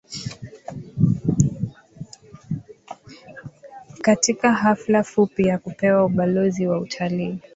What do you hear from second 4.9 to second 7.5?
fupi ya kupewa Ubalozi wa Utalii